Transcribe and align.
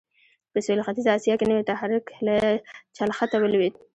په 0.51 0.57
سوېل 0.65 0.81
ختیځه 0.87 1.11
اسیا 1.17 1.33
کې 1.39 1.45
نوی 1.51 1.63
تحرک 1.69 2.05
له 2.27 2.35
چلښته 2.95 3.37
ولوېد. 3.39 3.73